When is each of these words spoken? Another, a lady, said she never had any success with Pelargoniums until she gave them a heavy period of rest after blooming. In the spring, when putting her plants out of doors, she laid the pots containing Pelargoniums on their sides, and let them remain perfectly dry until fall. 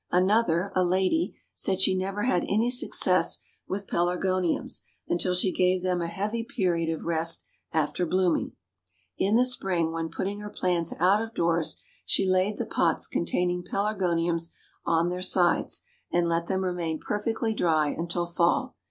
Another, 0.09 0.71
a 0.75 0.83
lady, 0.83 1.35
said 1.53 1.79
she 1.79 1.93
never 1.93 2.23
had 2.23 2.41
any 2.49 2.71
success 2.71 3.37
with 3.67 3.85
Pelargoniums 3.87 4.81
until 5.07 5.35
she 5.35 5.51
gave 5.51 5.83
them 5.83 6.01
a 6.01 6.07
heavy 6.07 6.43
period 6.43 6.89
of 6.89 7.05
rest 7.05 7.43
after 7.71 8.07
blooming. 8.07 8.53
In 9.19 9.35
the 9.35 9.45
spring, 9.45 9.91
when 9.91 10.09
putting 10.09 10.39
her 10.39 10.49
plants 10.49 10.91
out 10.99 11.21
of 11.21 11.35
doors, 11.35 11.79
she 12.03 12.25
laid 12.27 12.57
the 12.57 12.65
pots 12.65 13.05
containing 13.05 13.61
Pelargoniums 13.61 14.49
on 14.87 15.09
their 15.09 15.21
sides, 15.21 15.83
and 16.11 16.27
let 16.27 16.47
them 16.47 16.63
remain 16.63 16.97
perfectly 16.97 17.53
dry 17.53 17.89
until 17.89 18.25
fall. 18.25 18.77